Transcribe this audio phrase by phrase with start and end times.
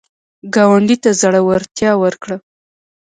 [0.55, 2.37] ګاونډي ته زړورتیا ورکړه